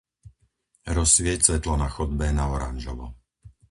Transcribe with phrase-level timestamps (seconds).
[0.95, 3.07] Rozsvieť svetlo na chodbe na oranžovo.